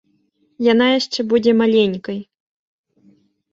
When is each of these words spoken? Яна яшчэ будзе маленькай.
Яна 0.67 0.85
яшчэ 0.99 1.19
будзе 1.35 1.53
маленькай. 1.61 2.19